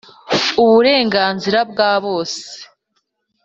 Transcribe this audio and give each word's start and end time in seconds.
uburenganzira 0.63 1.59
bwa 1.71 1.91
bose 2.03 2.47